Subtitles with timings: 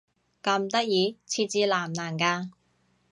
[0.41, 1.19] 咁得意？
[1.27, 2.49] 設置難唔難㗎？